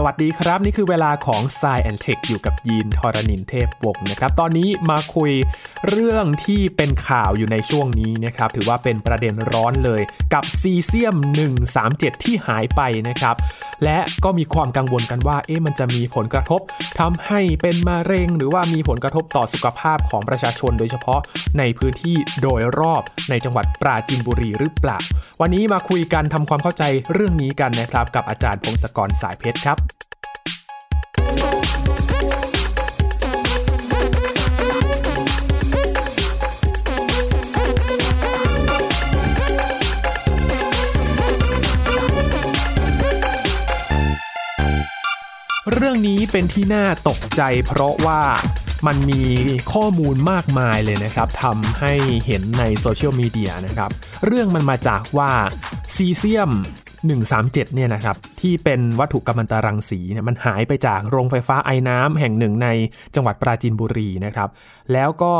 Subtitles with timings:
[0.00, 5.32] สวัสดีครับ นี่คือเวลาของ s ซแอนเทคอยู่กับยีนทรณินเทพวงศ์นะครับ ตอนนี้มาคุย
[5.88, 10.02] เรื่องที่เป็นข่าวอยู่ในช่วงนี้นะครับ ถือว่าเป็นประเด็นร้อนเลย
[10.34, 11.16] กับซีเซียม
[11.70, 13.36] 137 ที่หายไปนะครับ
[13.84, 16.60] และก็มีความกังวลกันว่า เอ๊ะมันจะมีผลกระทบ
[17.00, 21.20] ทำให้เป็นมะเร็ง หรือว่ามีผลกระทบต่อสุขภาพของประชาชน โดยเฉพาะ
[21.58, 24.98] ในพื้นที่โดยรอบในจังหวัดปราจีนบุรีหรือเปล่า
[25.40, 29.78] วันนี้มาคุยกันทำความเข้าใจเรื่องนี้กันนะครับ กับอาจารย์พงศกรสายเพชรครับ
[45.72, 48.22] เรื่องนี้เป็นที่น่าตกใจเพราะว่า
[48.86, 49.22] มันมี
[49.72, 51.94] ข้อมูลมากมายเลยนะครับทำให้
[52.26, 53.90] เห็นในโซเชียลมีเดียนะครับ
[54.26, 55.30] เรื่องมันมาจากว่า
[55.96, 56.50] ซีเซียม
[57.16, 62.68] 137 เนี่ยนะครับ ที่เป็นวัตถุกัมมันตรังสีเนี่ยมันหายไปจากโรงไฟฟ้าไอ้น้ำแห่งหนึ่งใน
[63.14, 64.48] จังหวัดปราจีนบุรีนะครับ
[64.92, 65.34] แล้วก็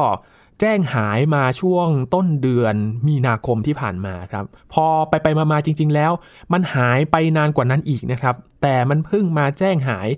[0.61, 2.75] แจ้งหายมาช่วงต้นเดือน
[3.09, 6.13] มีนาคมที่ผ่านมาครับ พอไปไปมามาจริง ๆ แล้ว
[6.53, 10.09] มันหายไปนานกว่านั้นอีกนะครับ แต่มันเพิ่งมาแจ้งหาย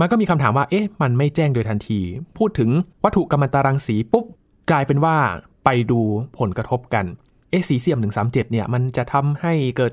[0.00, 2.00] มันก็มีคำถามว่า เอ๊ะ มันไม่แจ้งโดยทันที
[2.38, 2.70] พูดถึง
[3.04, 4.24] วัตถุกัมมันตรังสีปุ๊บ
[4.70, 5.16] กลายเป็นว่า
[5.64, 6.00] ไปดู
[6.38, 7.04] ผลกระทบกัน
[7.50, 9.92] เอ๊ะ สีเสียม 137 เนี่ย มันจะทำให้เกิด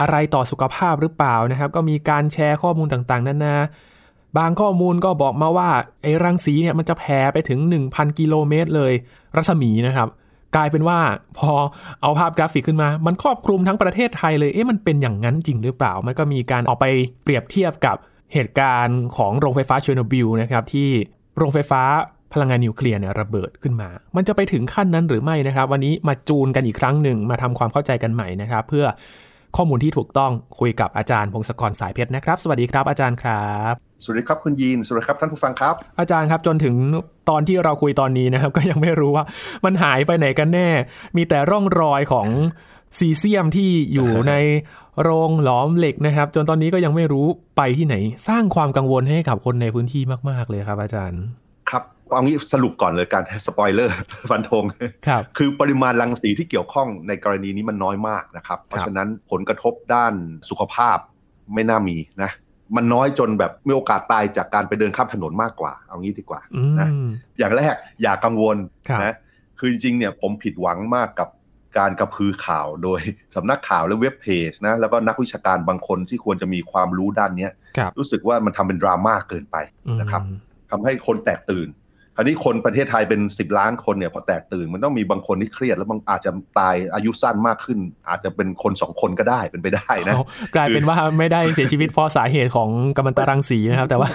[0.00, 3.56] อะไรต่อสุขภาพหรือเปล่านะครับ ก็มีการแชร์ข้อมูลต่างๆนานา
[4.38, 5.70] บางข้อมูลก็บอกมาว่า
[6.02, 8.92] ไอ้รังสีเนี่ยมันจะแผ่ไปถึง 1,000 กิโลเมตรเลย
[9.36, 10.08] รัศมีนะครับ
[10.56, 10.98] กลายเป็นว่า
[11.38, 11.52] พอ
[12.02, 16.86] เอาภาพกราฟิกขึ้นมา มันครอบคลุมทั้งประเทศไทยเลย เอ๊ะมันเป็นอย่างนั้นจริงหรือเปล่า มันก็มีการออกไป
[17.22, 17.96] เปรียบเทียบกับ
[18.32, 20.88] เหตุการณ์ของโรงไฟฟ้าเชอร์โนบิลนะครับที่
[21.38, 21.82] โรงไฟฟ้า
[22.32, 28.84] พลังงานนิวเคลียร์เนี่ยระเบิดขึ้นมา มันจะไปถึงขั้นนั้นหรือไม่นะครับ วันนี้มาจูนกันอีกครั้งหนึ่งมาทำความเข้าใจกันใหม่นะครับ เพื่อ
[29.56, 36.74] ข้อมูลที่ถูกต้องคุยกับอาจารย์พงศกรสายเพชรนะครับ สวัสดีครับอาจารย์ครับสวัสดีครับคุณยีนสวัสดีครับท่านผู้ฟังครับ อาจารย์ครับจนถึง
[37.30, 39.24] ตอนที่เราคุยตอนนี้นะครับ ก็ยังไม่รู้ว่า
[39.64, 40.68] มันหายไปไหนกันแน่
[41.16, 42.28] มีแต่ร่องรอยของ
[42.98, 44.34] ซีเซียมที่อยู่ใน
[45.02, 47.96] โรงหลอมเหล็กนะครับ จนตอนนี้ก็ยังไม่รู้ไปที่ไหน
[48.28, 51.41] สร้างความกังวลให้กับคนในพื้นที่มาก ๆ เลยครับ อาจารย์ครับ
[52.12, 53.94] เอางี้สรุปก่อนเลยการสปอยเลอร์
[54.30, 54.64] ฟันธง
[55.06, 60.14] ครับคือปริมาณรังสีที่เกี่ยวข้องในกรณีนี้มันน้อยมากนะครับ เพราะฉะนั้นผลกระทบด้าน
[60.50, 60.98] สุขภาพ
[61.54, 62.30] ไม่น่ามีนะ
[62.76, 67.08] มันน้อยจนแบบมีโอกาสตายจากการไปเดินข้ามถนนมากกว่า เอางี้ดีกว่าอืนะม
[67.38, 68.56] อย่างแรกอย่ากังวล
[68.88, 69.14] ครับนะ
[69.58, 71.28] คือจริงๆเนี่ยผมผิดหวังมากกับ
[71.78, 73.00] การกระพือข่าวโดย
[73.34, 79.56] สำนักข่าวและเว็บเพจนะแล้วก็นักวิชาการบางคนที่ควรจะมีความรู้ด้านเนี้ยครับรู้สึกว่ามันทำเป็นดราม่าเกินไป
[80.00, 80.22] นะครับ
[80.70, 81.68] ทำให้คนแตกตื่น
[82.16, 87.78] คราวนี้คนประเทศไทยเป็น 10 ล้านคนเนี่ยพอแตกตื่น มันต้องมีบางคนที่เครียดแล้วบางอาจจะตายอายุสั้นมากขึ้น
[88.08, 90.24] อาจจะเป็นคนสองคนก็ได้เป็นไปได้นะเอา
[90.56, 94.08] กลายเป็นว่าไม่ได้เสียชีวิตเพราะสาเหตุของกัมมันตรังสีนะครับ แต่ว่า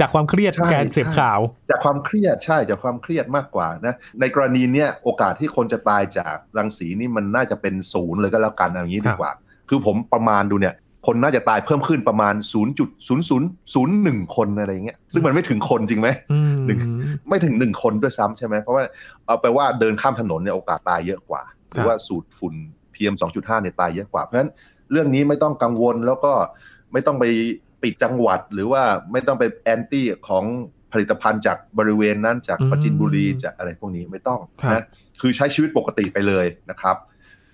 [0.00, 1.40] จากความเครียดใช่การเสพใช่ข่าว
[1.70, 9.32] จากความเครียดใช่จากความเครียดมากกว่านะในกรณีเนี้ยโอกาสที่คนจะตายจากรังสีนี่มันน่าจะเป็นศูนย์เลยก็แล้วกันอย่างนี้ดีกว่า
[9.68, 10.74] คือผมประมาณดูเนี่ย
[11.06, 12.34] คนน่าจะตายเพิ่มขึ้นประมาณ
[13.14, 16.78] 0.0001 คนอะไรอย่างเงี้ย ซึ่งมันไม่ถึงคนจริงไหมอืมหนึ่ง
[17.28, 18.84] ไม่ถึงหนึ่งคนด้วยซ้ำใช่ไหม เพราะว่า
[19.26, 22.54] เอาไปลว่าเดินข้ามถนนเนี่ยโอกาสตายเยอะกว่า หรือว่าสูดฝุ่น
[22.94, 24.50] PM 2.5เนี่ยตายเยอะกว่า เพราะฉะนั้น
[24.90, 26.32] เรื่องนี้ไม่ต้องกังวลแล้วก็
[26.92, 27.24] ไม่ต้องไป
[27.82, 28.82] ปิดจังหวัด หรือว่า
[29.12, 30.44] ไม่ต้องไปแอนตี้ของ
[30.92, 34.84] ผลิตภัณฑ์จากบริเวณนั้นจากอืมปราจินบุรีจากอะไรพวกนี้ไม่ต้องครับนะ
[35.20, 36.96] คือใช้ชีวิตปกติไปเลยนะครับ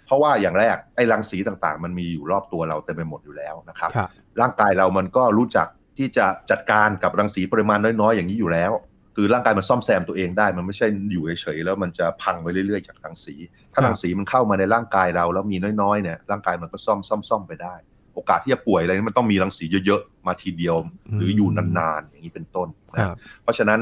[0.07, 4.09] เพราะว่าอย่างแรกไอ้รังสีต่างๆ มันมีอยู่รอบตัวเราเต็มไปหมดอยู่แล้วนะครับครับ
[4.41, 5.67] ร่างกายเรามันก็รู้จัก
[5.99, 8.73] ที่จะจัดการกับรังสีปริมาณน้อยๆอย่างนี้อยู่แล้ว
[9.17, 13.35] คือร่างกายมันซ่อมแซมตัวเองได้ มันไม่ใช่อยู่เฉยๆแล้วมันจะพังไปเรื่อยๆจากรังสี
[13.73, 17.75] ถ้าครับรังสีมันเข้ามาในร่างกายเราแล้วมีน้อยๆเนี่ยร่างกายมันก็ซ่อมซ่อมซ่อมไปได้
[18.15, 20.77] โอกาสที่จะป่วยอะไรนี่มันต้องมีรังสีเยอะๆมาทีเดียว
[21.17, 23.81] หรืออยู่นานๆอย่างนี้เป็นต้นคนะรับเพราะฉะนั้น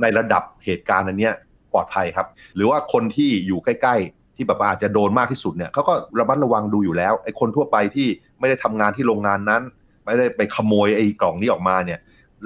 [0.00, 1.34] ในระดับเหตุการณ์อันเนี้ย
[1.72, 2.26] ปลอดภัยครับ
[2.56, 8.08] หรือว่าคนที่อยู่ใกล้ๆ ที่แบบอาจจะโดนมากที่สุดเนี่ยเขาก็ระมัดระวังดูอยู่แล้วไอ้คนทั่วไปที่
[8.40, 9.62] ไม่ได้ทำงานที่โรงงานนั้น
[10.04, 11.98] ไม่ได้ไปขโมยไอ้กล่องนี้ออกมาเนี่ย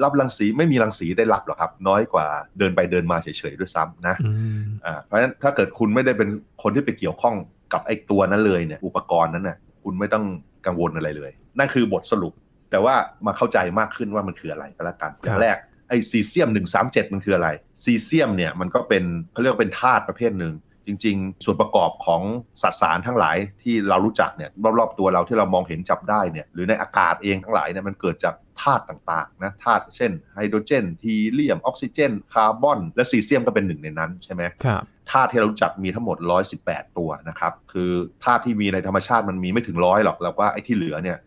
[0.02, 2.26] รับรังสีไม่มีรังสีได้รับหรอกครับ น้อยกว่า
[2.58, 4.30] เดินไปเดินมาเฉยๆด้วยซ้ำนะอื
[4.62, 6.28] มอ่าเพราะฉะนั้นถ้าเกิดคุณไม่ได้เป็น
[6.62, 7.34] คนที่ไปเกี่ยวข้อง
[7.72, 10.24] กับไอ้ตัวนั้นเลยเนี่ยอุปกรณ์นั้นน่ะคุณไม่ต้อง
[10.66, 12.32] กังวลอะไรเลย นั่นคือบทสรุป
[12.70, 12.94] แต่ว่า
[13.26, 15.56] มาเข้าใจมากขึ้นว่ามันคืออะไรก็แล้วกันอย่างแรก
[15.88, 16.48] ไอ้ซีเซียม
[16.82, 17.48] 137 มันคืออะไร
[17.84, 20.54] ซีเซียมเนี่ยมันก็เป็นเขาเรียกว่าเป็นธาตุประเภทหนึ่ง
[20.86, 22.22] จริง ๆ ส่วนประกอบของ
[22.62, 36.16] สสารทั้งหลายที่เรารู้จักเนี่ยรอบๆตัวเราที่เรามองเห็นจับได้เนี่ยหรือในอากาศเองทั้งหลายเนี่ยมันเกิดจากธาตุต่างๆนะธาตุเช่นไฮโดรเจนฮีเลียม ออกซิเจน คาร์บอน และซีเซียมก็เป็นหนึ่งในนั้นใช่ไหมครับธาตุที่เรารู้จักมีทั้งหมด
[36.56, 37.90] 118 ตัวนะครับ คือ
[38.24, 41.18] ธาตุที่มีในธรรมชาติมันมีไม่ถึงร้อยหรอกแล้วก็ไอ้ที่เหลือเนี่ย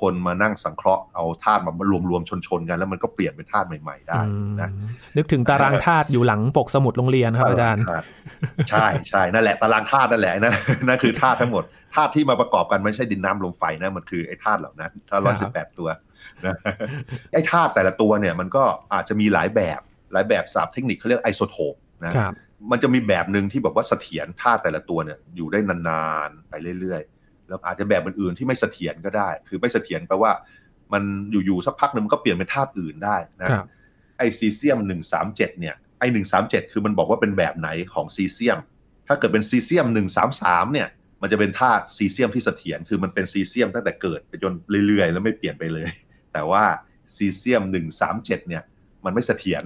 [0.00, 1.72] คนมานั่งสังเคราะห์เอาธาตุมา
[2.10, 4.20] รวมๆชนๆกัน แล้วมันก็เปลี่ยนเป็นธาตุใหม่ๆได้
[4.60, 4.70] นะ
[5.16, 7.84] นึกถึงตารางธาตุอยู่หลังปกสมุดโรงเรียนครับอาจารย์
[8.70, 10.54] ใช่ใช่นั่นแหละตารางธาตุนั่นแหละนั่น
[10.86, 11.64] นั่นคือธาตุทั้งหมด
[11.94, 15.88] ธาตุที่มาประกอบกันไม่ใช่ดินน้ำลมไฟนะมันคือไอ้ธาตุเหล่านั้นธาตุร้อยสิบแปดตัว
[16.46, 16.56] นะ
[17.32, 19.80] ไอ้ธาตุแต่ละตัวเนี่ยมันก็อาจจะมีหลายแบบ
[20.12, 21.74] หลายแบบศัพท์เทคนิคเขาเรียกไอโซโทป
[22.04, 22.12] นะ
[22.70, 27.13] มันจะมีแบบหนึ่งที่แบบว่าเสถียรธาตุแต่ละตัวเนี่ยอยู่ได้นานๆไปเรื่อยๆ
[27.48, 30.32] แล้วอาจจะแบบอื่นๆที่ไม่เสถียรก็ได้ คือไม่เสถียรแปลว่า
[30.92, 33.48] มันอยู่ๆสักพักหนึ่งมันก็เปลี่ยนเป็นธาตุอื่นได้นะ
[34.18, 38.58] ไอซีเซียมหนึ่งสามเจ็ดเนี่ยไอหนึ่งสามเจ็ดคือมันบอกว่าเป็นแบบไหนของซีเซียม
[39.08, 40.88] ถ้าเกิดเป็นซีเซียมหนึ่งสามสามเนี่ย
[41.22, 44.52] มันจะเป็นธาตุซีเซียมที่เสถียรคือมันเป็นซีเซียมตั้งแต่เกิดไปจน
[44.86, 45.88] เรื่อยๆ แล้วไม่เปลี่ยนไปเลย
[46.32, 46.64] แต่ว่า
[47.16, 48.62] ซีเซียมหนึ่งสามเจ็ดเนี่ย
[49.04, 49.62] มันไม่เสถียร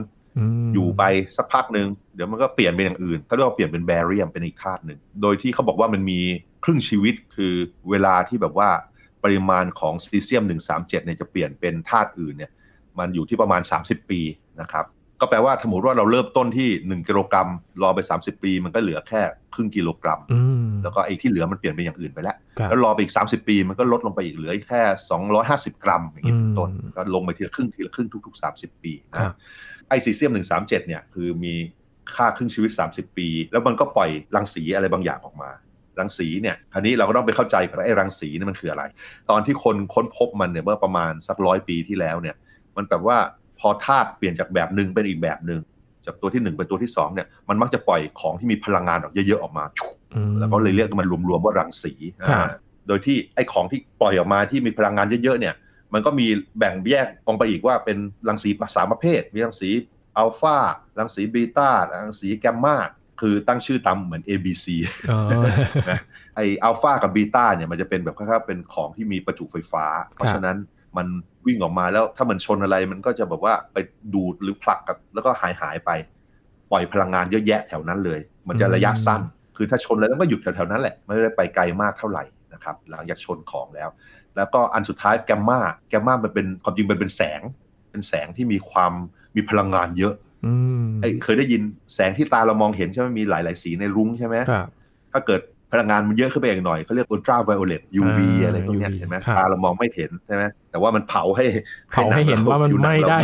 [0.74, 1.02] อยู่ไป
[1.36, 7.54] สักพักหนึ่งเดี๋ยวมันก็เปลี่ยนเป็นอย่างอื่นเขาเรียกว่าเปลี่ยนเป็นแบเรียมเป็นอีกธาตุหนึ่งโดยที่เขาบอกว่ามันมีค รึ่งชีวิตคือ
[7.90, 8.70] เวลาที่แบบว่า
[9.24, 12.50] ปริมาณของซีเซียม 137เนี่ยจะเปลี่ยนเป็นธาตุอื่นเนี่ย
[12.98, 14.20] มันอยู่ที่ประมาณ 30 ปี
[14.60, 14.86] นะครับ
[15.20, 17.48] ก็แปลว่าสมมติว่าเราเริ่มต้นที่ 1กิโลกรัม
[17.82, 19.22] รอไป 30 ปี มันก็เหลือแค่
[19.54, 20.20] ครึ่งกิโลกรัม
[20.82, 22.36] แล้วก็ไอ้ที่เหลือมันเปลี่ยนเป็นอย่างอื่นไปแล้ว
[22.68, 24.82] แล้วรอไปอีก 30 ปีมันก็ลดลงไปอีกเหลือแค่
[25.34, 29.34] 250 กรัมอย่างนี้เป็นต้นก็ลงไปทีละครึ่งทีละครึ่งทุก ๆ 30 ปีนะ
[29.88, 31.54] ไอซีเซียม 137 เนี่ยคือมี
[32.14, 35.50] ค่าครึ่งชีวิต 30 ปี แล้วมันก็ปล่อยรังสีอะไรบางอย่างออกมา
[36.00, 38.82] รังสีเนี่ยคราวนี้เราก็ต้องไปเข้าใจก่อนว่าไอ้รังสีนี่มันคืออะไร
[39.30, 42.36] ตอนที่คนค้นพบมันเนี่ยเมื่อประมาณสักร้อยปีที่แล้วเนี่ย
[42.76, 43.18] มันแบบว่า
[43.60, 45.60] พอธาตุเปลี่ยนจากแบบหนึ่งเป็นอีกแบบหนึ่ง
[46.06, 49.64] จากตัวที่1เป็นตัวที่2เนี่ยมันมักจะปล่อยของที่มีพลังงานออกเยอะๆออกมา
[50.38, 51.92] แล้วก็เลยเรียกมันรวมๆว่ารังสี
[52.86, 55.54] โดยที่ไอ้ของที่ปล่อยออกมาที่มีพลังงานเยอะๆเนี่ย
[55.94, 56.26] มันก็มี
[56.58, 57.98] แบ่งแยกออกไปอีกว่าเป็น
[58.28, 59.70] รังสีสามประเภท มีรังสี
[60.16, 60.58] อัลฟา
[60.98, 61.70] รังสีบีตา
[62.04, 62.76] รังสีแกมมา
[63.20, 64.66] คือตั้งชื่อตามเหมือน A B C
[65.90, 66.00] นะ
[66.36, 69.84] ไออัลฟากับบีตาเนี่ยมันจะเป็นแบบคล้ายๆเป็นของที่มีประจุไฟฟ้า
[70.14, 70.56] เพราะฉะนั้น
[70.96, 71.06] มัน
[71.46, 73.76] วิ่งออกมาแล้วถ้ามันชนอะไรมันก็จะแบบว่าไป
[74.14, 75.90] ดูดหรือผลักกับแล้วก็หายหายไป
[76.70, 79.22] ปล่อยพลังงานเยอะแยะแถวนั้นเลย มันจะระยะสั้น
[79.56, 83.88] คือถ้าชนแล้วก็หยุดแถวๆนั้นแหละ ไม่ได้ไปไกลมากเท่าไหร่นะครับหลังจากชนของแล้ว
[84.36, 87.40] แล้วก็อันสุดท้ายแกมมาแกมมามันเป็นความจริงมันเป็นแสง
[87.90, 88.92] เป็นแสงที่มีความ
[89.36, 90.14] มีพลังงานเยอะ
[91.00, 91.62] ไอ้เคยได้ยิน
[91.94, 94.36] แสงที่ตาเรามองเห็นใช่ไหมมีหลาย ๆ สีในรุ้งใช่ไหม
[95.12, 95.42] ถ้าเกิด
[95.72, 101.44] พลังงานมันเยอะขึ้นไปอีกหน่อยเขาเรียกอุลตราไวโอเลต UV อะไรพวกนี้เห็นไหมตาเรามองไม่เห็นใช่ไหมแต่ว่ามันเผาให้
[101.92, 103.18] เผาให้เห็นว่ามันไหม้ได้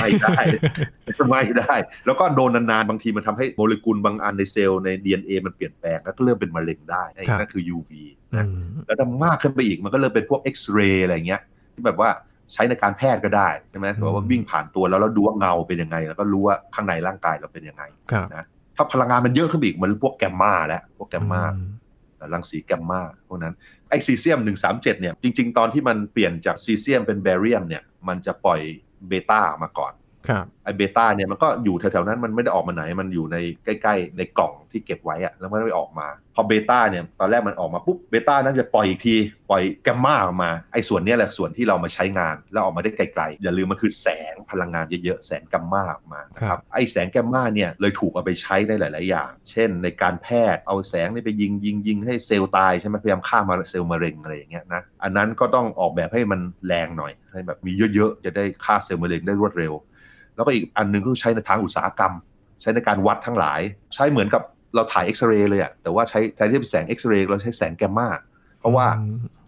[1.29, 1.75] ไหม้ได้
[2.07, 7.03] แล้วก็โดนนาน ๆ บางทีมันทำให้โมเลกุลบางอันในเซลล์ใน DNA มันเปลี่ยนแปลงแล้วก็เริ่มเป็นมะเร็งได้
[7.39, 7.91] นั่นคือ UV
[8.37, 8.47] นะ
[8.87, 11.41] แล้วถ้ามากขึ้นไปอีกมันก็เริ่มเป็นพวกเอ็กซเรย์อะไรเงี้ย
[11.75, 12.11] ที่แบบว่า
[12.53, 17.83] ใช้ในการแพทย์ก็ได้ใช่ไหมถือว่าวิ่งผ่านตัวแล้วเราดูว่าเงาเป็นยังไง แล้วก็รู้ว่าข้างในร่างกายเราเป็นยังไง
[18.35, 18.45] นะ
[18.77, 21.43] ถ้าพลังงานมันเยอะขึ้นอีกมันพวกแกมมาแล้วพวกแกมมา
[22.35, 23.55] รังสีแกมมาพวกนั้น
[23.89, 28.61] ไอซีเซียม 137 เนี่ย จริง ๆ ตอนที่มันเปลี่ยนจากซีเซียมเป็นแบเรียมเนี่ย มันจะปล่อย
[29.09, 29.93] เบต้ามาก่อน
[30.65, 39.17] ไอเบต้าเนี่ยมันก็อยู่แถวๆนั้นมันไม่ได้ออกมาไหนมันอยู่ในใกล้ๆ ในกล่องที่เก็บไว้อะแล้วมันไม่ออกมา พอเบต้าเนี่ยตอนแรกมันออกมาปุ๊บเบต้านั้นจะปล่อยอีกที
[39.51, 59.75] ปล่อยแกมมาออกมาไอส่วนนี้แหละส่วนที่เรามาใช้งาน แล้วออกมาได้ไกลๆ อย่าลืมมันคือแสงพลังงานเยอะๆ แสงแกมมาออกมาครับไอแสงแกมมาเนี่ยเลยถูกเอาไปใช้ได้หลาย ๆ อย่าง เช่น ในการแพทย์เอาแสงนี่ไปยิงยิงยิงให้เซลล์ตายใช่ไหมพยายามฆ่ามาเซลล์มะเร็งอะไรอย่างเงี้ยนะอันนั้นก็ต้องออกแบบให้มันแรงหน่อยให้แบบมีเยอะๆจะได้ฆ่าเซลล์มะเร็งได้รวดเร็ว
[60.35, 62.13] แล้วก็อีกอันนึงก็ใช้ในทางอุตสาหกรรม
[62.61, 63.61] ใช้ในการวัดทั้งหลาย
[63.95, 64.43] ใช้เหมือนกับ
[64.75, 68.09] เราถ่ายเอ็กซเรย์เลยอะแต่ว่าใช้แทนที่เป็นแสงเอ็กซเรย์เราใช้แสงแกมมา
[68.61, 68.87] เพราะว่า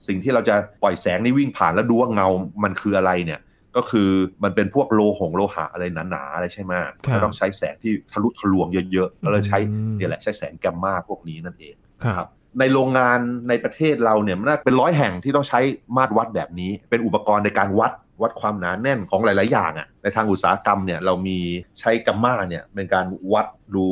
[0.09, 2.29] สิ่งที่เราจะปล่อยแสงนี่วิ่งผ่านแล้วดูว่าเงา
[2.65, 3.41] มันคืออะไรเนี่ย
[3.77, 4.11] ก็คือ
[4.45, 6.73] มันเป็นพวกโลหงโลหะอะไรหนาๆอะไรใช่ไหม
[7.15, 9.59] ก็ต้องใช้แสงที่ทะลุทะลวงเยอะๆแล้วเราใช้
[9.97, 11.75] เนี่ยแหละใช้แสงแกมมาพวกนี้นั่นเอง
[12.05, 12.27] ครับ
[12.59, 15.61] ในโรงงานในประเทศเราเนี่ยมันเป็นร้อยแห่งที่ต้องใช้
[15.97, 21.39] มาตรวัดแบบนี้ เป็นอุปกรณ์ในการวัด วัดความหนาแน่นของหลาย ๆ อย่างอะในทางอุตสาหกรรมเนี่ยเรามี
[21.81, 23.87] ใช้กัมมาเนี่ยเป็นการวัดดู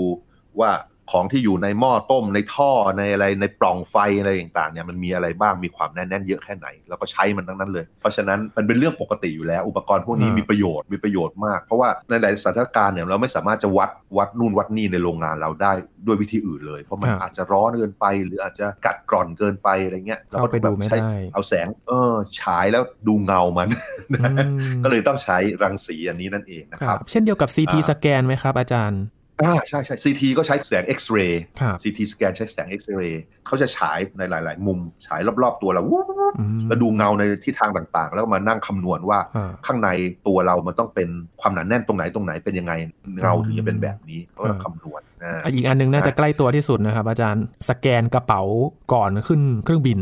[0.61, 0.71] ว่า
[1.13, 15.73] ของที่อยู่ในหม้อต้มในท่อในอะไรในปล่องไฟอะไรต่างๆเนี่ยมันมีอะไรบ้างมีความแน่นแน่นเยอะแค่ไหนเราก็ใช้มันทั้งนั้นเลย เพราะฉะนั้นมันเป็นเรื่องปกติอยู่แล้ว อุปกรณ์พวกนี้มีประโยชน์มีประโยชน์มาก เพราะว่าในหลายสถานการณ์เนี่ยเราไม่สามารถจะวัดวัดนู่นวัดนี่ในโรงงานเราได้
[16.07, 20.99] ด้วยวิธีอื่นเลย เพราะมันอาจจะร้อนเกินไป หรืออาจจะกัดกร่อนเกินไปอะไรเงี้ยเราก็แบบใช้
[21.33, 23.69] เอาแสงเออฉายแล้วดูเงามัน
[24.85, 29.03] ก็เลยต้องใช้รังสีอันนี้นั่นเองนะครับเช่นเดียวกับ CT สแกนไหมครับอาจารย์
[29.43, 31.43] อ่าใช่ใช่ซีทีก็ใช้แสงเอ็กซเรย์
[31.83, 35.83] ซีทีสแกนใช้แสงเอ็กซเรย์เขาจะฉายในหลาย ๆ มุมฉายรอบ ๆ ตัวเรา
[36.69, 39.19] แล้วดูเงาในทิศทางต่าง ๆ แล้วมานั่งคำนวณว่า
[39.67, 39.89] ข้างใน
[40.27, 41.09] ตัวเรามันต้องเป็น
[41.41, 42.73] ความหนาแน่นตรงไหนตรงไหนเป็นยังไง
[43.23, 45.03] เงาถึงจะเป็นแบบนี้ก็คำนวณ
[45.55, 48.43] อีกอันนึงน่าจะใกล้ตัวที่สุดนะครับอาจารย์สแกนกระเป๋า
[48.93, 49.99] ก่อนขึ้นเครื่องบิน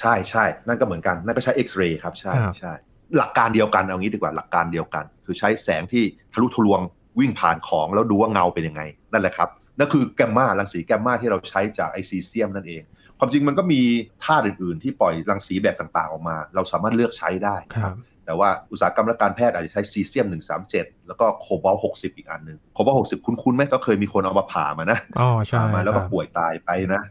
[0.00, 2.72] ใช่ใช่นั่นก็เหมือนกันนั่นก็ใช้เอ็กซเรย์ครับใช่ใช่
[3.16, 6.80] หลักการเดียวกันเอางี้ดีกว่าหลักการเดียวกัน คือใช้แสงที่ทะลุทะลวง
[7.18, 9.48] วิ่งผ่านของแล้วดูว่าเงาเป็นยังไง นั่นแหละครับ
[9.78, 12.82] นั่นคือแกมมารังสีแกมมาที่เราใช้จากไอซีเซียมนั่นเอง
[13.18, 13.80] ความจริงมันก็มี
[14.24, 20.26] ธาตุอื่นๆ ที่ปล่อยรังสีแบบต่างๆ ออกมา เราสามารถเลือกใช้ได้ครับแต่ว่าอุตสาหกรรมและการแพทย์อาจจะใช้ซีเซียม
[20.66, 27.02] 137 แล้วก็โคบอล60 อีกอันหนึ่งโคบอล60 คุ้นๆไหมก็เคยมีคนเอามาผ่ามานะอ๋อใช่มาแล้วก็ป่วยตายไปนะ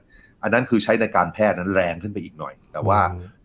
[0.43, 2.99] อันนั้นคือใช้ในการแพทย์นั้นแรงขึ้นไปอีกหน่อย แต่ว่า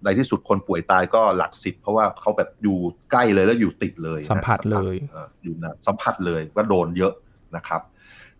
[0.04, 2.78] ในที่สุดคนป่วยตายก็หลักสิบเพราะว่าเขาแบบอยู่
[3.10, 4.94] ใกล้เลยแล้วอยู่ติดเลย สัมผัสเลย
[5.42, 7.12] อยู่นะสัมผัสเลยว่าโดนเยอะ
[7.56, 7.80] นะครับ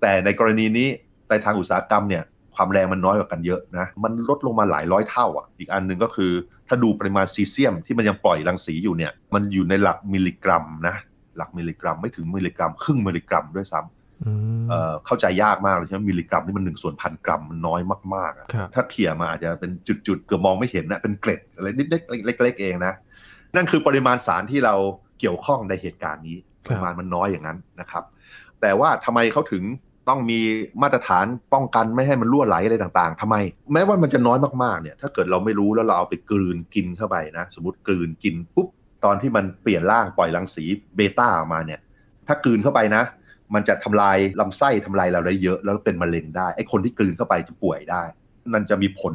[0.01, 0.89] แต่ในกรณีนี้
[1.29, 6.33] ในทางอุตสาหกรรมเนี่ยความแรงมันน้อยกว่ากันเยอะนะ มันลดลงมาหลายร้อยเท่าอะ อีกอันหนึ่งก็คือ
[6.69, 10.97] ถ้าดูปริมาณซีเซียมที่มันยังปล่อยรังสีอยู่เนี่ย มันอยู่ในหลักมิลลิกรัมนะ
[11.37, 14.02] หลักมิลลิกรัมไม่ถึงมิลลิกรัม ครึ่งมิลลิกรัมด้วยซ้ำ
[15.07, 17.81] เข้าใจยากมากเลยใช่ไหมมิลลิกรัมนี่มันหนึ่งส่วนพันกรัมมันน้อย
[18.15, 19.71] มากๆ ถ้าเขี่ยมาอาจจะเป็น
[20.07, 21.89] จุดๆเกือบมองไม่เห็นนะเป็นเกล็ดอะไรนิด
[22.43, 22.95] เล็กๆเองนะ
[23.57, 24.75] นั่นคือปริมาณสารที่เรา
[25.21, 26.37] เกี่ยวข้องในเหตุการณ์นี้
[26.69, 28.05] ปริมาณมันน้อยอย่างนั้นนะครับ
[28.61, 29.65] แต่ว่าทำไมเขาถึง
[30.09, 30.41] ต้องมี
[30.83, 33.37] มาตรฐานป้องกันไม่ให้มันรั่วไหลอะไรต่างๆทำไม
[33.73, 38.69] แม้ว่ามันจะน้อยมากๆเนี่ย ถ้าเกิดเราไม่รู้แล้วเราเอาไปกลืนกินเข้าไปนะ สมมติกลืนกินปุ๊บ
[39.05, 40.65] ตอนที่มันเปลี่ยนร่างปล่อยรังสี
[40.97, 41.81] เบต้าออกมาเนี่ย
[42.27, 43.03] ถ้ากลืนเข้าไปนะ
[43.55, 48.03] มันจะทำลายลำไส้ทำลายเราได้เยอะ แล้วเป็นมะเร็งได้ไอ้คนที่กลืนเข้าไปจะป่วยได้
[48.53, 49.15] นั่นจะมีผล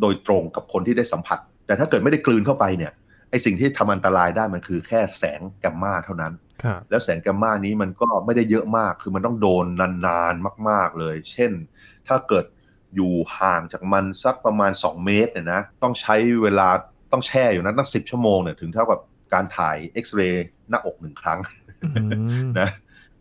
[0.00, 2.92] โดยตรงกับคนที่ได้สัมผัส แต่ถ้าเกิดไม่ได้กลืนเข้าไปเนี่ย
[3.30, 6.32] ไอ้สิ่งที่ทำอันตรายได้มันคือแค่แสงแกมมาเท่านั้น
[6.90, 9.66] แล้วแสงแกมมานี้มันก็ไม่ได้เยอะมาก คือมันต้องโดน
[10.06, 11.52] นานๆมาก ๆเลย เช่น
[12.08, 12.44] ถ้าเกิด
[12.94, 16.68] อยู่ห่างจากมันสักประมาณ 2 เมตรเนี่ยนะ ต้องใช้เวลา
[17.12, 19.00] ต้องแช่อยู่นั้นตั้งสิบชั่วโมงเนี่ยถึงเท่ากับ
[19.32, 21.38] การถ่ายเอ็กซเรย์หน้าอกหนึ่งครั้ง
[22.58, 22.68] นะ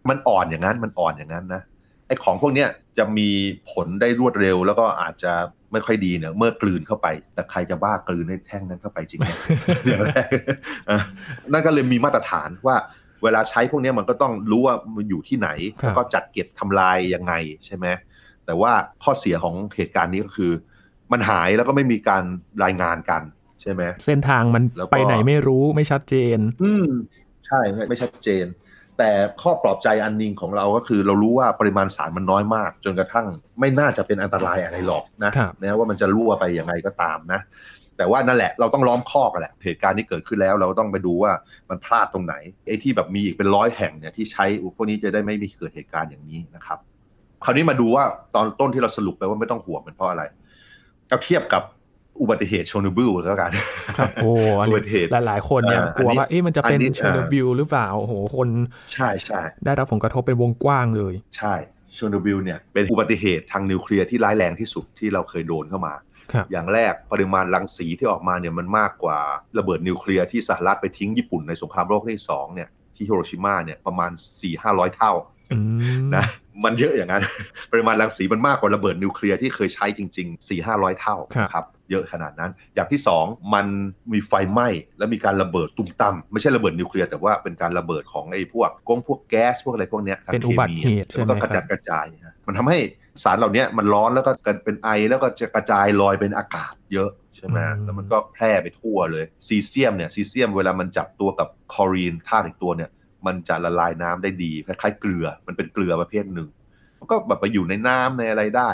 [0.10, 1.62] มันอ่อนอย่างนั้นมันอ่อนอย่างนั้นนะ
[2.08, 3.30] ไอ้ของพวกเนี้ยจะมี
[3.72, 5.34] ผลได้รวดเร็ว แล้วก็อาจจะ
[5.72, 9.22] ไม่ค่อยดีเนี่ยเมื่อกลืนเข้าไป แต่ใครจะบ้ากลืนในแท่งนั้นเข้าไปจริง
[9.86, 10.28] อย่างแรก
[11.52, 12.76] นั่นก็เลยมีมาตรฐานว่า
[13.24, 15.50] เวลาใช้พวกนี้มันก็ต้องรู้ว่ามันอยู่ที่ไหน
[15.80, 17.34] แล้วก็จัดเก็บทำลายยังไง
[17.66, 17.86] ใช่ไหม
[18.46, 18.72] แต่ว่า
[19.04, 20.52] ข้อเสียของเหตุการณ์นี้ก็คือ
[21.12, 22.24] มันหายแล้วก็ไม่มีการ
[22.64, 23.22] รายงานกัน
[23.62, 26.88] ใช่ไหมเส้นทางมันไปไหนไม่รู้ไม่ชัดเจน อืม
[27.48, 28.46] ใช่ไม่ไม่ชัดเจน
[28.98, 29.12] แต่
[29.42, 33.28] ข้อปลอบใจอันนึงของเราก็คือเรารู้ว่าปริมาณสารมันน้อยมาก จนกระทั่ง
[33.60, 37.42] ไม่น่าจะเป็นอันตรายอะไรหรอกนะแม้ว่ามันจะรั่วไปยังไงก็ตามนะ
[37.98, 41.32] แต่ว่านั่นแหละเราต้องล้อมคอกแหละเหตุการณ์นี้เกิดขึ้นแล้ว เราต้องไปดูว่า
[41.70, 42.36] มันพลาดตรงไหน
[42.68, 46.80] ไอ้ที่แบบมีอีกเป็นร้อยแห่งเนี่ยที่ใช้พวกนี้จะได้ไม่มีเกิดเหตุการณ์อย่างนี้นะครับ
[47.46, 48.04] คราวนี้มาดูว่า
[48.36, 50.24] ตอนต้นที่เราสรุปไปว่าไม่ต้องห่วงเป็นเพราะอะไร
[51.10, 51.64] เราเทียบกับ
[52.22, 53.52] อุบัติเหตุโชนบิลแล้วกัน
[53.98, 54.32] ครับโอ้
[54.68, 58.48] อุบัติเหตุหลาย ๆ คนเนี่ยกลัวว่าเอ๊ะมันจะเป็นโชนบิลหรือเปล่าโอ้โหคน
[58.94, 61.56] ใช่ใช่ได้รับผลกระทบเป็นวงกว้างเลย ใช่
[61.96, 65.96] เชอร์โนบิลเนี่ยเป็นอุบัติเหตุทางนิวเคลียร์ที่ร้ายแรงที่สุดที่เราเคยโดนเข้ามา
[66.52, 69.18] อย่างแรกปริมาณรังสีที่ออกมาเนี่ยมันมากกว่า
[69.58, 75.14] ระเบิดนิวเคลียร์ที่สหรัฐไปทิ้งญี่ปุ่นในสงครามโลกที่สองเนี่ยที่ฮิโรชิมาเนี่ยประมาณสี่ห้าร้อยเท่า
[76.16, 76.26] นะ
[76.64, 77.24] มันเยอะอย่างนั้น
[77.72, 81.18] ปริมาณรังสีมันมากกว่าระเบิดนิวเคลียร์ที่เคยใช้จริง ๆสี่ห้าร้อยเท่า
[81.54, 83.66] ครับ เยอะขนาดนั้น อย่างที่ 2 มัน
[84.14, 84.68] มีไฟไหม้
[84.98, 92.06] แล้วมีการระเบิดตุ้มตั้มไม่ใช่ระเบิดนิวเคลียร์แต่ว่าเป็นการระเบิดของไอ้พวกกงพวกแก๊สพวกอะไรพวกเนี้ยเป็นอุบัติเหตุใช่ไหมครับก็กระจัดกระจาย
[92.48, 92.80] มันทำให้
[93.24, 94.32] สารเหล่านี้มันร้อนแล้วก็
[94.66, 102.90] เป็นไอแล้วก็จะกระจายลอยเป็นอากาศเยอะใช่ไหมแล้วมันก็แพร่ไปทั่วเลยซีเซียมเนี่ยซีเซียมเวลามันจับตัวกับคอรีนธาตุอีกตัวเนี่ย
[103.26, 106.50] มันจะละลายน้ำได้ดีคล้ายๆเกลือ มันเป็นเกลือประเภทหนึ่ง
[107.00, 108.72] มันก็แบบไปอยู่ในน้ำในอะไรได้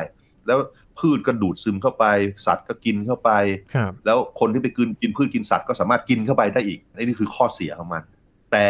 [0.47, 0.59] แล้ว
[0.99, 2.05] พืชก็ดูดซึมเข้าไป
[2.45, 3.31] สัตว์ก็กินเข้าไป
[4.05, 8.03] แล้วคนที่ไปกินกินพืชกินสัตว์ก็สามารถกินเข้าไปได้อีกนี่คือข้อเสียของมัน
[8.51, 8.67] แต่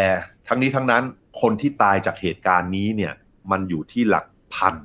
[0.48, 1.04] ทั้งนี้ทั้งนั้น
[1.42, 3.14] คนที่ตายจากเหตุการณ์นี้เนี่ย
[3.52, 4.76] มันอยู่ที่หลักพัน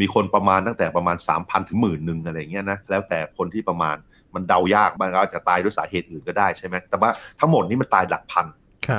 [0.00, 3.96] มีคนประมาณตั้งแต่ประมาณ 3 0 0พันถึงหมื่นหนึ่งอะไรเงี้ยนะแล้วแต่คนที่ประมาณ
[4.34, 8.46] มันเดายากมันอาจจะตายด้วยสาเหตุอื่นก็ได้ใช่ไหมแต่ว่าทั้งหมดนี้มันตายหลักพัน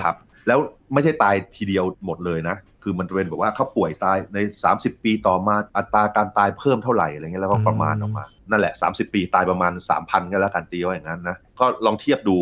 [0.05, 0.17] ครับ
[0.47, 0.59] แล้ว
[0.93, 4.39] ไม่ใช่ตายทีเดียวหมดเลยนะ คือมันเป็นแบบว่าเขาป่วยตายใน
[4.71, 12.35] 30 ปีต่อมาอัตราการตายเพิ่มเท่าไหร่อะไรเงี้ยแล้วก็ประมาณออกมา นั่นแหละ 30 ปีตายประมาณ 3,000ก็แล้วกันตีว่าอย่างนั้นนะก็ลองเทียบดู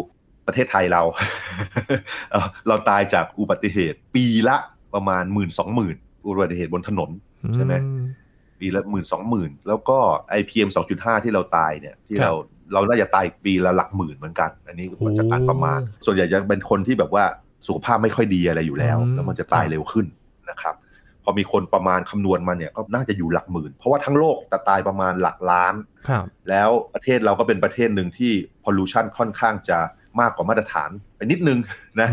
[0.48, 1.02] ประเทศไทยเรา
[2.68, 4.58] เราตายจากอุบัติเหตุปีละ
[4.94, 7.10] ประมาณหมื่นสองหมื่นอุบัติเหตุบนถนน
[7.56, 7.74] ใช่ไหม
[8.60, 9.98] ปีละหมื่นสองหมื่นแล้วก็
[10.30, 12.32] ไอพีเอ็มสองจุดห้าที่เราตายเนี่ยที่เรา
[12.74, 17.26] เราน่าจะตายปีละหลักหมื่นเหมือนกัน อันนี้มาจากการประมาณ ส่วนใหญ่จะเป็นคนที่แบบว่า
[17.68, 20.06] สุขภาพไม่ค่อยดีอะไรอยู่แล้ว แล้วมันจะตายเร็วขึ้น
[20.56, 20.76] นะครับ
[21.24, 25.76] พอมีคนประมาณคำนวณมาเนี่ยก็น่าจะอยู่หลักหมื่น เพราะว่าทั้งโลกจะตายประมาณหลักล้าน
[26.50, 28.32] แล้วประเทศเราก็เป็นประเทศหนึ่งที่
[28.64, 29.78] พอลูชันค่อนข้างจะ
[30.20, 31.60] มากกว่ามาตรฐานไปนิดนึง
[32.00, 32.10] นะ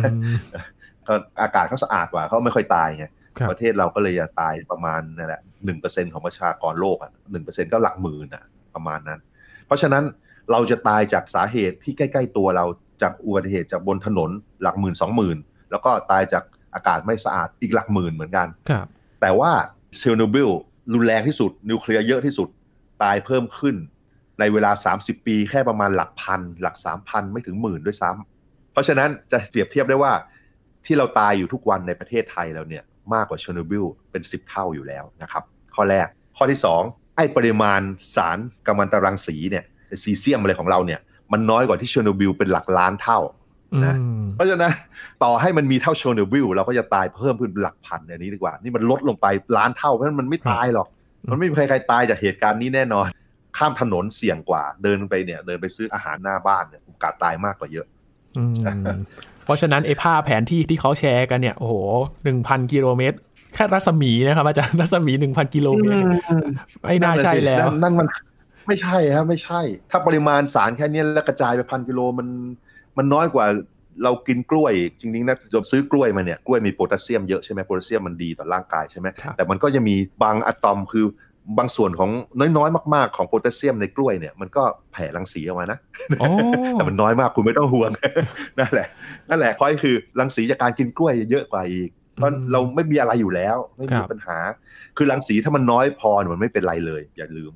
[1.42, 3.06] อากาศเขาสะอาดกว่าเขาไม่ค่อยตายไง
[3.50, 8.44] ประเทศเราก็เลยจะตายประมาณนั่นแหละหนึ่งเปอร์เซ็นของประชากรโลกอะหนึ่งเปอร์เซ็นก็หลักหมื่นอะ
[8.74, 9.20] ประมาณนั้น
[9.66, 10.04] เพราะฉะนั้น
[10.50, 12.66] เราจะตายจากสาเหตุที่ใกล้ ๆ ตัวเรา
[13.02, 14.30] จากอุบัติเหตุจากบนถนน
[14.62, 15.36] หลักหมื่นสองหมื่น
[15.70, 18.86] แล้วก็ตายจาก อากาศไม่สะอาดอีกหลักหมื่นเหมือนกันครับ
[19.20, 19.50] แต่ว่า
[19.98, 20.50] เชอร์โนบิล
[20.92, 22.48] รุนแรงที่สุด นิวเคลียร์เยอะที่สุด
[23.02, 23.76] ตายเพิ่มขึ้น
[24.40, 30.12] ในเวลา 30 ปีแค่ประมาณหลักพัน หลัก3,000ไม่ถึงหมื่นด้วยซ้ำเพราะฉะนั้นจะเปรียบเทียบได้ว่า
[30.86, 32.82] ที่เราตายอยู่ทุกวันในประเทศไทยแล้วเนี่ย
[33.14, 35.42] มากกว่าเชอร์โนบิลเป็น 10 เท่าอยู่แล้วนะครับ
[35.74, 37.80] ข้อแรกข้อที่ 2 ไอ้ปริมาณ
[38.16, 39.64] สารกัมมันตรังสีเนี่ย
[40.02, 41.00] ซีเซียมอะไรของเราเนี่ย
[41.32, 43.18] มันน้อยกว่าที่เชอร์โนบิลเป็นหลักล้านเท่า
[43.84, 44.72] นะอืมเพราะฉะนั้น
[45.22, 49.26] ต่อให้มันมีเท่าเชอร์โนบิลเราก็จะตายเพิ่มขึ้นเป็นหลักพันอันนี้ดีกว่า นี่มันลดลงไป
[49.56, 50.88] ล้านเท่าเพราะฉะนั้นมันไม่ตายหรอก
[51.30, 53.06] มันไม่มีใครใครตายจากเหตุการณ์นี้แน่นอน
[53.58, 57.86] ข้ามถนนเสี่ยงกว่า เดินไปเนี่ย เดินไปซื้ออาหารหน้าบ้านเนี่ยโอกาสตายมากกว่าเยอะ
[58.36, 58.54] อืม
[59.44, 61.74] เพราะฉะนั้นไอ้ภาพแผนที่ที่เขาแชร์กันเนี่ยโอ้โห
[62.24, 63.16] หนึ่งพันกิโลเมตร
[63.54, 66.04] แค่รัศมีนะครับอาจารย์รัศมีหนึ่งพันกิโลเมตร
[66.82, 68.08] ไม่น่าใช่แล้วนั่นนั่นมัน
[68.66, 69.60] ไม่ใช่ครับไม่ใช่
[69.90, 72.28] ถ้าปริมาณสารแค่เนี้ยแล้วกระจายไปพันกิโลมัน
[72.98, 73.46] มันน้อยกว่า
[74.04, 81.06] เรากินกล้วยจริงๆนะเราซื้อกล้วยมาเนี่ยกล้วยมีโพแทสเซียมเยอะใช่ไหมโพแทสเซียมมันดีต่อร่างกายใช่ไหมครับแต่มันก็จะมีบางอะตอมคือ
[81.58, 82.10] บางส่วนของ
[82.56, 85.78] น้อยๆ มาก ๆ ของโพแทสเซียมในกล้วยเนี่ยมันก็แผ่รังสีออกมานะ
[86.20, 86.28] โอ้
[86.72, 87.90] แต่มันน้อยมากคุณไม่ต้องห่วง
[88.58, 88.88] นั่นแหละ
[89.28, 94.38] นั่นแหละข้อคือรังสีจากการกินกล้วยเยอะกว่าอีกเพราะอืมเราไม่มีอะไรอยู่แล้ว ไม่คมีรับปัญหา
[94.96, 97.52] คือรังสีถ้ามันน้อยพอเนี่ยมันไม่เป็นไรเลย อย่าลืม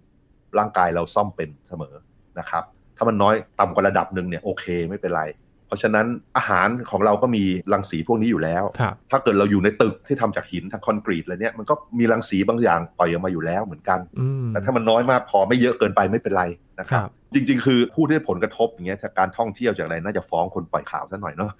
[0.58, 1.94] ร่างกายเราซ่อมเป็นเสมอ
[2.38, 2.64] นะครับ
[2.96, 5.24] ถ้ามันน้อยต่ำกว่าระดับหนึ่งเนี่ยโอเคไม่เป็นไร
[5.66, 16.44] เพราะฉะนั้นอาหารของเราก็มีรังสีพวกนี้อยู่แล้ว ครับ ถ้าเกิดเราอยู่ในตึกที่ทำจากหินทางคอนกรีตอะไรเนี่ยมันก็มีรังสีบางอย่างปล่อยออกมาอยู่แล้วเหมือนกัน อืมแต่ถ้ามันน้อยมากพอไม่เยอะเกินไปไม่เป็นไร
[16.78, 21.50] นะคครัรับ บจริง ๆ คือผู้ที่ได้ผลกระทบอย่างเงี้ยจากการท่องเที่ยวจากอะไรน่าจะฟ้องคนปล่อยข่าวซะหน่อยเนาะ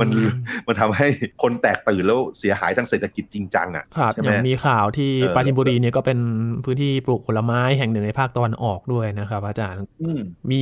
[0.00, 0.30] มันอืม
[0.66, 1.06] มันทำให้
[1.42, 6.18] คนแตกตื่นแล้วเสียหายทางเศรษฐกิจจริงจังอะครับใช่อไหมย่างมีข่าวที่เออปราจินบุรีเนี่ยก็เป็น
[6.64, 10.60] พื้นที่ปลูกผลไม้แห่งหนึ่งในภาคตะวันออกด้วยนะครับ อาจารย์อืมมี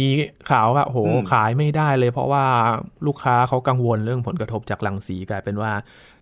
[0.51, 2.45] ข่าวว่าโหอืมขายไม่ได้เลย เพราะว่า
[3.07, 5.73] ลูกค้าเขากังวลเรื่องผลกระทบจากรังสีกลายเป็นว่า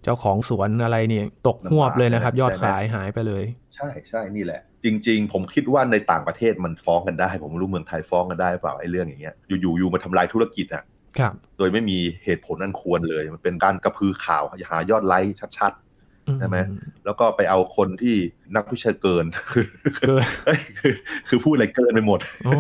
[0.04, 10.84] เจ้าของสวนอะไรเนี่ยตกหวบเลยนะครับ ยอดขายหายไปเลย ใช่ใช่นี่แหละ จริง ๆ ผมคิดว่าในต่างประเทศมันฟ้องกันได้ ผมไม่รู้เมืองไทยฟ้องกันได้หรือเปล่าไอ้เรื่องอย่างเงี้ยอยู่ๆอยู่มาทำลายธุรกิจอะ
[11.18, 15.72] ครับโดยไม่มีเหตุผลอันควรเลย มันเป็นการกระพือข่าวหายอดไลค์ชัด
[16.38, 18.16] ใช่ไหมๆแล้วก็ไปเอาคนที่
[18.56, 19.66] นักวิชาเกินคือ
[19.98, 20.94] เกินเอ้ยคือ
[21.28, 22.52] คือพูดอะไรเกินไปหมดโอ้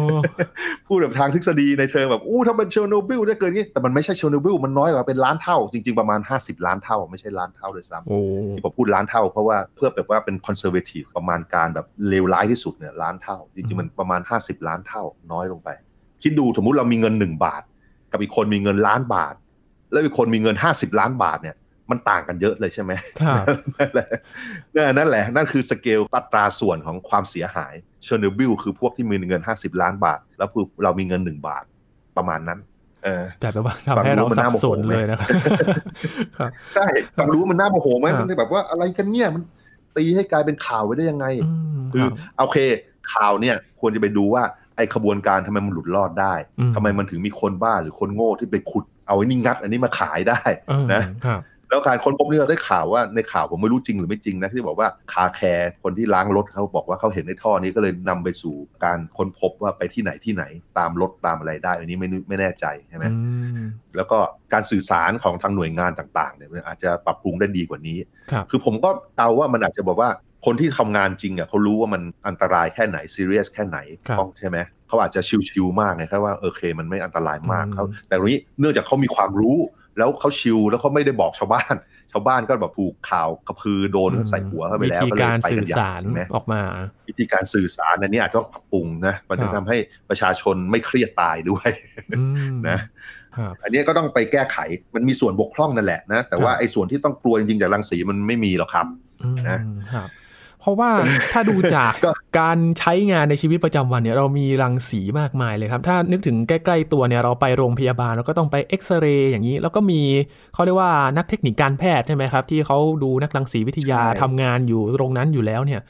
[0.86, 8.18] พูดแบบทางทฤษฎีในเชิงแบบอู้ถ้าเป็นเชอร์โนบิลได้เกินนี้แต่มันไม่ใช่เชอร์โนบิลมันน้อยกว่าเป็นล้านเท่า จริง ๆ ประมาณ 50 ล้านเท่า ไม่ใช่ล้านเท่าเลยซ้ำโอ้
[8.52, 15.68] ที่ผมพูดล้านเท่า เพราะว่าเพื่อแบบว่าเป็น conservative ประมาณการแบบเลวร้ายที่สุดเนี่ยล้านเท่า จริงๆมันประมาณ 50 ล้านเท่าน้อยลงไป
[16.22, 17.62] คิดดูสมมุติเรามีเงิน 1 บาท
[18.12, 19.34] กับอีกคนมีเงินล้านบาท
[19.92, 21.56] แล้วอีกคนมีเงิน 50 ล้านบาทเนี่ย
[21.90, 22.92] มันต่างกันเยอะเลยใช่ไหม
[23.22, 23.44] ครับ
[23.78, 24.08] นั่นแหละ
[24.98, 31.64] นั่นแหละ นั่นคือสเกลอัตราส่วนของความเสียหายเชอร์โนบิลคือพวกที่มีเงิน 50 ล้านบาท แล้วพวกเรามีเงิน 1 บาท
[32.16, 32.58] ประมาณนั้น
[33.04, 35.28] เออแต่แปลว่าทำให้เราสับสนเลยนะครับ
[36.38, 39.42] ครับใช่ฟังรู้มันน่าโมโหไหมครับมันแบบว่าอะไรกันเนี่ยมัน
[39.96, 42.58] ตีให้กลายเป็นข่าวไว้ได้ยังไงอืมคืคอรับโอเค
[43.14, 44.42] ข่าวเนี่ยควรจะไปดูว่า
[44.76, 60.44] ไอ้ขบวนการทำไมมันหลุดรอดได้อืมทำไมมันถึงมีคนบ้าหรือคนโง่ที่ไปขุดเอาไอ้นี่งัด อันนี้มาขายได้เออนะครับ แล้วการค้นพบนี่เราได้ข่าวว่าในข่าวผมไม่รู้จริงหรือไม่จริงนะที่บอกว่าคาแคร์คนที่ล้างรถเขาบอกว่าเขาเห็นในท่อนี้ก็เลยนำไปสู่การค้นพบว่าไปที่ไหนที่ไหน
[60.78, 63.16] ตามรถตามอะไรได้ อันนี้ไม่ไม่แน่ใจใช่ไหมอื
[63.62, 63.64] ม
[63.96, 64.18] แล้วก็
[64.52, 67.98] การสื่อสารของทางหน่วยงานต่างๆเนี่ยมันอาจจะปรับปรุงได้ดีกว่านี้
[68.30, 70.10] ครับคือผมก็เดาว่ามันอาจจะบอกว่า
[70.46, 79.56] คนที่ทำงานจริงอะเขารู้ว่ามันอันตรายแค่ไหนซีเรียสแค่ไหนครับต้องใช่ไหมเขาอาจจะชิวๆมากไงครับว่าโอเคมันไม่อันตรายมากอืมเขาแต่ตรงนี้เนื่องจากเขามีความรู้
[79.98, 81.74] แล้วเขาชิวแล้วเขาไม่ได้บอกชาวบ้าน
[82.12, 86.60] ชาวบ้านก็แบบผูกข่าวกระพือโดนใส่หัวเข้าไปแล้ววิธีก็เลยการไปสื่กัอนใหญ่สารใช่ไหมออกมา
[87.08, 89.76] วิธีการสื่อสารอันนี้อาจจะต้องปรับปรุงนะมันจะครับทำให้
[90.08, 91.68] ประชาชนไม่เครียดตายด้วย
[92.18, 92.22] อื
[92.54, 92.78] มนะ
[93.36, 94.58] ครับอันนี้ก็ต้องไปแก้ไข
[94.94, 98.86] มันมีส่วนบกพร่องนั่นแหละนะแต่ว่าครับไอ้ส่วนที่ต้องกลัวจริงๆจากรังสีมันไม่มีหรอกครับ
[99.22, 99.58] อืมนะ
[99.92, 100.08] ครับ
[100.64, 100.90] เพราะว่า
[101.32, 110.00] ถ้าดูจากก็การใช้งานในชีวิตประจำวันเนี่ยเรามีรังสีมากมายเลยครับ ถ้านึกถึงใกล้ ๆ ตัวเนี่ยเราไปโรงพยาบาลเราก็ต้องไปเอ็กซเรย์อย่างนี้ แล้วก็มี
[110.54, 115.80] เขาเรียกว่านักเทคนิคการแพทย์ใช่ไหมครับ ที่เขาดูนักรังสีวิทยาใช่ทำงานอยู่ตรงนั้นอยู่แล้วเนี่ย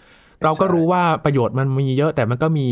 [0.42, 2.68] เราก็รู้ว่าประโยชน์มันมีเยอะแต่มันก็มี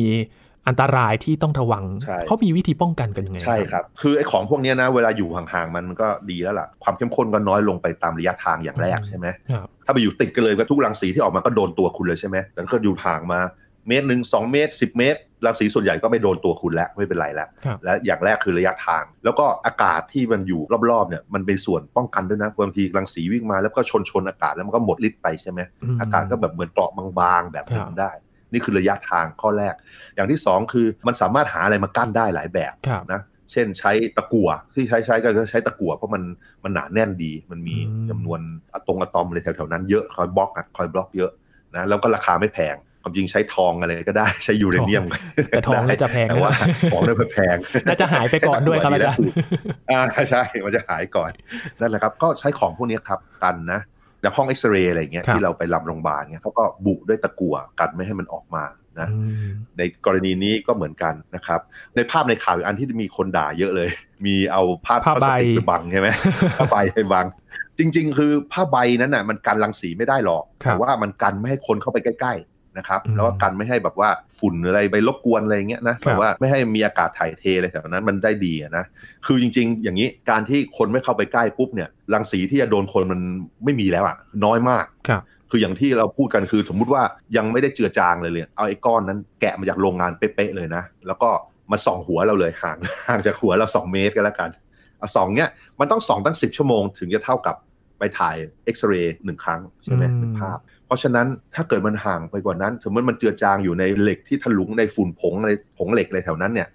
[0.69, 13.41] อันตรายที่ต้องระวังใช่เขามีวิธีป้องกันกันยังไง ใช่ครับ คือไอ้ของพวกเนี้ยนะ เวลาอยู่ห่างๆ มันก็ดีแล้วล่ะ ความเข้มข้นก็น้อยลงไปตามระยะทางอย่างแรกใช่ไหมครับถ้าไปอยู่ติดกันเลยก็ทุกรังสีที่ออกมาก็โดนตัวคุณเลยใช่ไหมแต่ถ้าอยู่ห่างมา
[13.89, 25.61] เมตรหนึ่งสองเมตรสิบเมตรรังสีส่วนใหญ่ก็ไม่โดนตัวคุณแล้วไม่เป็นไรแล้วครับและอย่างแรกคือระยะทาง แล้วก็อากาศที่มันอยู่รอบๆเนี่ยมันเป็นส่วนป้องกันด้วยนะบางทีรังสีวิ่งมาแล้วก็ชนชนอากาศแล้วมันก็หมดฤทธิ์ไปใช่ไหม
[25.95, 28.11] มอากาศก็แบบเหมือนเกราะบางๆแบบหนึครังบได้
[28.53, 29.75] นี่คือระยะทางข้อแรก
[30.15, 33.21] อย่างที่สองคือมันสามารถหาอะไรมากั้นได้หลายแบบครับนะ
[33.53, 36.23] เช่นใช้ตะกั่วที่ใช้ใช้ก็ใช้ตะกั่วเพราะมัน
[36.65, 38.41] มันหนาแน่นดี มันมีอืมจำนวน
[38.73, 41.31] อะตรงอะตอมอะไรแถวๆนั้นเยอะคอยบล็อกอะคอยบล็อกเยอะ
[41.77, 45.05] นะแล้วก็ราคาไม่แพงความจริงใช้ทองอะไรก็ได้ใช้ยูเรเนียม
[45.51, 46.53] แต่ทองน่าจะแพงแต่นะว่า
[46.93, 47.57] ของเนี่ยแพง
[47.89, 49.27] น่าจะหายไปก่อนด้วยครับอาจารย์
[49.91, 51.31] อ่าใช่มันจะหายก่อน
[51.81, 53.81] นั่นแหละครับ ก็ใช้ของพวกนี้ครับกันนะ
[54.23, 58.65] อย่างห้องเอ็กซเรย์อะไรเงี้ยครับที่เราไปรับโรงพยาบาลเนี่ยเขาก็บุด้วยตะกั่วกันไม่ให้มันออกมา
[59.01, 59.47] นะอืม
[59.79, 61.61] ในกรณีนี้ก็เหมือนกันนะครับ
[61.97, 63.89] ในภาพในข่าวอีกอันที่มีคนด่าเยอะเลย
[64.27, 66.09] มีเอาผ้าผ้าพลาใบสติกไปบังใช่ไหม
[66.57, 67.27] ผ้าใบไปบัง
[67.79, 78.85] จริง ๆ คือผ้าใบนั้นน่ะมันกันรังสีไม่ได้หรอกครับแต่ว่ามันกันไม่ให้คนเข้าไปใกล้ๆ นะครับอืมแล้วก็กันไม่ให้แบบว่าฝุ่นหรืออะไรไปรบกวนอะไรอย่างเงี้ยนะครัแต่บว่าไม่ให้มีอากาศถ่ายเทอะไรแถวนั้นมันได้ดีอะนะ
[79.27, 83.21] คือจริง ๆ อย่างนี้การที่คนไม่เข้าไปใกล้ปุ๊บเนี่ยรังสีที่จะโดนคนมัน
[83.65, 87.03] ไม่มีแล้วอะน้อยมากครับคืออย่างที่เราพูดกันคือสมมุติว่า
[87.37, 91.31] ยังไม่ได้เจือจางเลยเลย เอาไอ้ก้อนนั้นแกะมาจากโรงงานเป๊ะๆเลยนะ แล้วก็
[91.71, 92.77] มาส่องหัวเราเลยห่าง
[93.09, 94.51] ห่างจากหัวเราสองเมตรกันแล้วกัน
[94.99, 97.57] เอาสองเนี้ยมันต้องส่องตั้งสิบชั่วโมงถึงจะเท่ากับ
[98.03, 106.69] ไปถ่ายเอ็กซเรย์หนึ่งครั้งใช่ไหมอืมหนึ่งภาพ เพราะฉะนั้นถ้าเกิดมันห่างไปกว่านั้น สมมติมันเจือจางอยู่ในเหล็กที่ถลุงในฝุ่นผงอะไรผงเหล็กอะไรแถวนั้นเนี่ย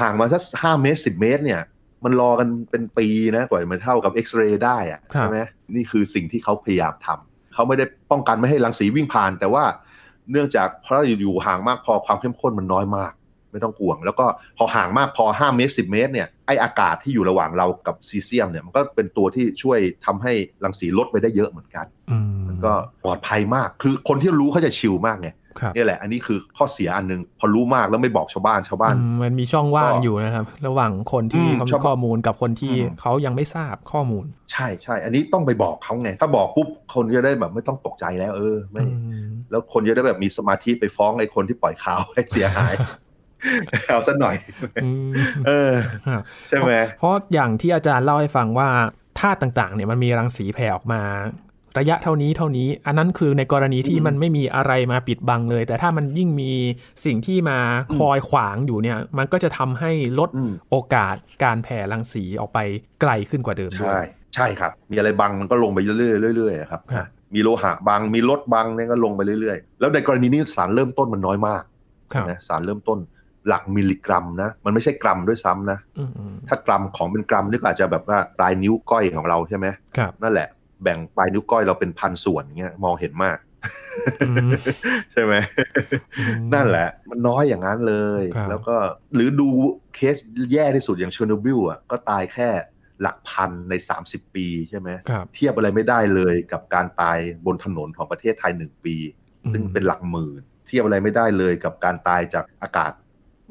[0.00, 1.60] ห่างมาสักห้าเมตรสิบเมตรเนี่ย
[2.04, 5.38] มันรอกันเป็นปีนะกว่ามันเท่ากับเอ็กซเรย์ได้อะครับใช่ไหม
[5.74, 9.64] นี่คือสิ่งที่เขาพยายามทำเขาไม่ได้ป้องกันไม่ให้รังสีวิ่งผ่าน แต่ว่า
[10.30, 13.12] เนื่องจากเพราะอยู่ๆห่างมากพอความเข้มข้นมันน้อยมาก
[13.52, 14.26] ไม่ต้องห่วง แล้วก็
[14.58, 20.32] พอห่างมากพอ 5 เมตร 10 เมตรเนี่ยไออากาศที่อยู่ระหว่างเรากับซีเซียมเนี่ยมันก็เป็นตัวที่ช่วยทำให้
[20.64, 22.72] รังสีลดไปได้เยอะเหมือนกันอืมมันก็
[23.04, 42.74] ปลอดภัยมากคือคนที่รู้เขาจะชิลมากไงครับนี่แหละ อันนี้คือข้อเสียอันหนึง พอรู้มากแล้วไม่บอกชาวบ้านชาวบ้านอืมมันมีช่องว่างก็อยู่นะครับ ระหว่างคนที่อืมเขาชอมีบข้อมูลกับคนที่อืมเขายังไม่ทราบข้อมูล ใช่ใช่อันนี้ต้องไปบอกเขาไง ถ้าบอกปุ๊บคนจะได้แบบไม่ต้องตกใจแล้ว เออไม่อืมแล้วคนจะได้แบบมีสมาธิไปฟ้องไอ้คนที่ปล่อยข่าวให้เสียหาย
[43.88, 44.36] เอาสักหน่อย
[44.84, 45.10] อืม
[45.46, 45.72] เออ
[46.06, 48.68] ครับใช่ไหมเพราะอย่างที่อาจารย์เล่าให้ฟังว่า
[49.20, 51.02] ธาตุต่างๆ เนี่ยมันมีรังสีแผ่ออกมา
[51.78, 56.52] ระยะเท่านี้เท่านี้ อันนั้นคือในกรณีที่มันไม่มีอะไรมาปิดบังเลย แต่ถ้ามันยิ่งมี
[57.04, 57.58] สิ่งที่มา
[57.96, 62.58] คอยขวางอยู่เนี่ย มันก็จะทำให้ลดอืมโอกาสการแผ่รังสีออกไป
[63.00, 71.62] ไกลขึ้นกว่าเดิมด้วใช่ยใช่ครับ มีอะไรบังมันก็ลงไปเรื่อยๆเรื่อยๆครับครับมีโลหะบังมีรถบังเนี่ยก็ลงไปเรื่อยๆ แล้วในกรณีนี้สารเริ่มต้นมันน้อยมาก
[72.12, 72.98] ครับนะสารเริ่มต้น
[73.48, 80.48] หลักมิลลิกรัมนะ มันไม่ใช่กรัมด้วยซ้ำนะอืมอืมถ้ากรัมของเป็นกรัมนี่ก็อาจจะแบบว่าปลายนิ้วก้อยของเราใช่ไหมครับนั่นแหละ
[80.82, 83.38] แบ่งปลายนิ้วก้อยเราเป็นพันส่วนอย่างเงี้ยมองเห็นมาก
[84.28, 84.50] อืม
[85.12, 85.34] ใช่ไหม
[86.18, 88.76] อืมนั่นแหละ มันน้อยอย่างนั้นเลยครับแล้วก็
[89.14, 89.48] หรือดู
[89.94, 90.16] เคส
[90.52, 92.48] แย่ที่สุดอย่างเชอร์โนบิลอะก็ตายแค่
[93.02, 93.74] หลักพันใน
[94.04, 98.96] 30 ปีใช่ไหมครับเทียบอะไรไม่ได้เลยกับการตายบนถนนของประเทศไทยหนึ่งปี
[99.52, 102.92] ซึ่งอืมเป็นหลักหมื่นเทียบอะไรไม่ได้เลยกับการตายจากอากาศ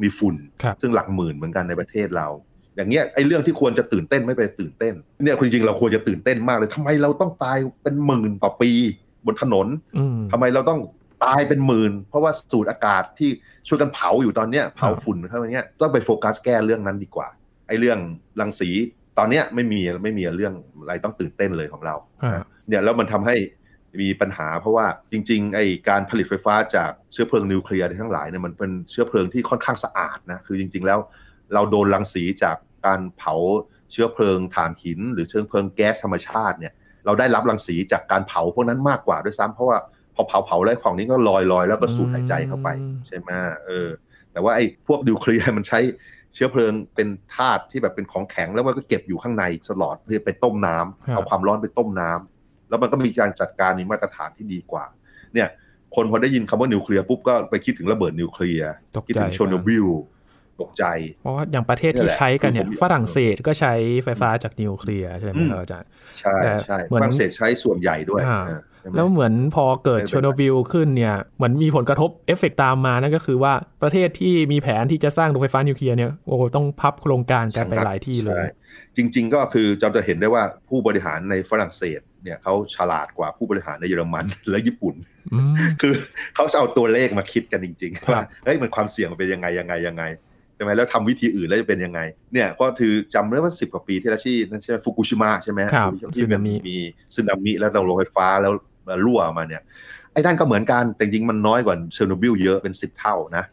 [0.03, 2.27] มีฝุ่นครับซึ่งหลักหมื่นเหมือนกันในประเทศเรา
[2.75, 8.71] อย่างเงี้ยไอ้เรื่องที่ควรจะตื่นเต้นไม่ไปตื่นเต้น เนี่ยจริงๆเราควรจะตื่นเต้นมากเลยทำไมเราต้องตายเป็นหมื่นต่อปี
[9.25, 10.79] บนถนนอืมทำไมเราต้อง
[11.25, 13.29] ตายเป็นหมื่น เพราะว่าสูดอากาศที่
[13.67, 17.27] ช่วยกันเผาอยู่ตอนเนี้ยเผาฝุ่นเข้ามาเนี้ยต้องไปโฟกัสแก้เรื่องนั้นดีกว่า
[17.67, 17.99] ไอ้เรื่อง
[18.39, 18.69] รังสี
[19.17, 23.35] ตอนเนี้ยไม่มีไม่มีเรื่องอะไรต้องตื่นเต้นเลยของเราอ่านะเนี่ยแล้วมันทำให้
[24.01, 30.99] มีปัญหาเพราะว่าจริงๆไอ้การผลิตไฟฟ้าจากเชื้อเพลิงนิวเคลียร์ทั้งหลายเนี่ยมันเป็นเชื้อเพลิงที่ค่อนข้างสะอาดนะคือจริง ๆ แล้ว
[31.53, 33.35] เราโดนรังสีจากการเผา
[33.91, 36.73] เชื้อเพลิงถ่านหิน หรือเชื้อเพลิงแก๊สธรรมชาติเนี่ย
[37.05, 39.77] เราได้รับรังสีจากการเผาพวกนั้นมากกว่าด้วยซ้ำเพราะว่า
[40.15, 43.29] พอเผาเผาแล้วของนี้ก็ลอยลอยแล้วก็สูดหายใจเข้าไปอืมใช่ไหม
[43.65, 43.89] เออ
[44.31, 45.79] แต่ว่าไอ้พวกนิวเคลียร์มันใช้
[46.33, 52.38] เชื้อเพลิงเป็นธาตุที่แบบเป็นของแข็งแล้วมันก็เก็บอยู่ข้างในตลอดเพื่อไปต้มน้ำครับเอาความร้อนไปต้มน้ำ
[52.69, 54.85] แล้วมันก็มีการจัดการมีมาตรฐานที่ดีกว่า
[55.33, 55.47] เนี่ย
[55.95, 59.87] คนพอได้ยินคำว่านิวเคลียร์ปุ๊บก็ไปคิดถึงระเบิดนิวเคลียร์ตกคิดใจถึงเชอร์โนบิล
[60.61, 60.85] ตกใจ
[61.21, 65.87] เพราะว่าอย่างประเทศนี่ที่แหละใช้กันเนี่ยคือผมฝรั่งเศสก็ใช้ไฟฟ้าจากนิวเคลียร์ใช่ไหมอืมครับอาจารย์
[66.19, 73.53] ใช่แต่ใช่เหมือนฝรั่งเศสใช้ส่วนใหญ่ด้วยอ่าอ่าใช่ไหมแล้วเหมือนพอเกิดเป็นไปเชอร์โนบิลขึ้นเนี่ยเหมือนมีผลกระทบเอฟเฟกตามมานั่นก็คือว่า
[73.83, 78.45] ประเทศที่มีแผนที่จะสร้างโรงไฟฟ้านิวเคลียร์เนี่ยโอ้โหต้องพับโครงการกันไปหลายที่เลยใช่
[78.97, 84.95] จริง ๆ ก็คือจำจะเห็นได้ว่าผู้บริหารในฝรั่งเศส เนี่ยเขาฉลาดกว่าผู้บริหารในเยอรมันและญี่ปุ่น
[85.33, 85.93] อืมคือ
[86.35, 90.03] เขาจะเอาตัวเลขมาคิดกันจริงๆครับว่าเฮ้ยมันความเสี่ยงมันเป็นยังไงยังไงยังไง
[90.55, 91.99] ใช่ไหมแล้วทำวิธีอื่นแล้วจะเป็นยังไง
[92.33, 96.77] เนี่ยก็คือจำได้ว่าสิบกว่าปีที่แล้วที่นั่นใช่ไหมฟุกุชิมะใช่ไหมครับที่สึนามิมี
[97.15, 98.53] สึนามิแล้วเราโรงไฟฟ้าแล้ว
[99.05, 99.61] รั่วมาเนี่ย
[100.13, 103.43] ไอ้นั่นก็เหมือนกันแต่จริงๆมันน้อยกว่าเชอร์โนบิลเยอะเป็นสิบเท่านะ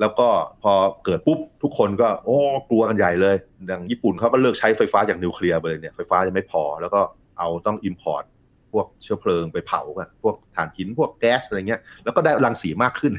[0.00, 0.28] แล้วก็
[0.62, 0.72] พอ
[1.04, 2.36] เกิดปุ๊บทุกคนก็โอ้
[2.68, 7.00] กลัวกันใหญ่เลยอย่างญี่ปุ่นเขาก็เลิกใช้ไฟฟ้าจากนิวเคลียร์ไปเลยเนี่ยไฟฟ้าจะไม่พอแล้วก็
[7.40, 8.24] เอาต้อง import
[8.72, 13.12] พวกเชื้อเพลิงไปเผาอะพวกถ่านหินพวกแก๊สอะไรเงี้ย แล้วก็ได้รังสีมากขึ้น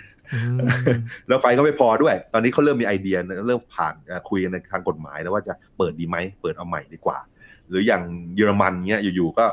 [1.27, 3.95] แล้วไฟก็ไม่พอด้วย ตอนนี้เขาเริ่มมีไอเดียเริ่มผ่าน
[4.29, 7.17] คุยกันในทางกฎหมายแล้วว่าจะเปิดดีไหม เปิดเอาใหม่ดีกว่า
[7.69, 8.01] หรืออย่าง
[8.35, 9.45] เยอรมันเงี้ยอยู่ๆก็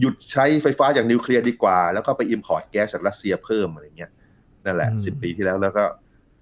[0.00, 4.10] หยุดใช้ไฟฟ้าอย่างนิวเคลียร์ดีกว่า แล้วก็ไป import แก๊สจากรัสเซียเพิ่มอะไรเงี้ย
[4.64, 5.84] นั่นแหละสิบปีที่แล้วแล้วก็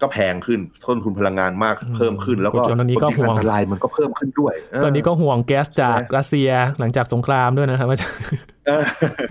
[0.02, 7.98] ก็แพงขึ้นต้นทุนพลังงานมากเพิ่มขึ้น แล้วก็ตอนนี้ก็ห่วงอันตรายมันก็เพิ่มขึ้นด้วย ตอนนี้ก็ห่วงแก๊สจากรัสเซียหลังจากสงครามด้วยนะครับว่า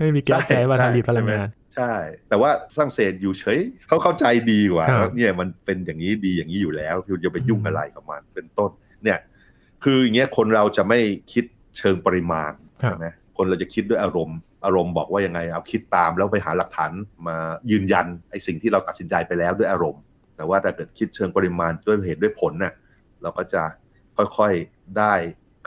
[0.00, 1.92] ไม่มีแก๊สใช้มาผลิตพลังงานใช่
[2.28, 8.70] แต่ว่าฝรั่งเศสอยู่เฉยเขาเข้าใจดีกว่าเนี่ยมันเป็นอย่างนี้ดีอย่างนี้อยู่แล้วคุณจะไปยุ่งอะไรกับมันเป็นต้น
[9.04, 9.18] เนี่ย
[9.84, 11.00] คืออย่างเงี้ยคนเราจะไม่
[11.32, 11.44] คิด
[11.78, 13.06] เชิงปริมาณใช่ไหม
[13.36, 16.92] คนเราจะคิดด้วยอารมณ์อารมณ์บอกว่ายังไงเอาคิดตามแล้วไปหาหลักฐาน
[17.26, 17.36] มา
[17.70, 20.02] ยืนยันไอ้สิ่งที่เราตัดสินใจไปแล้วด้วยอารมณ์
[20.40, 22.72] แต่ว่าถ้าเกิดคิดเชิงปริมาณด้วยเหตุด้วยผลเนี่ย
[23.22, 23.62] เราก็จะ
[24.16, 25.12] ค่อยๆได้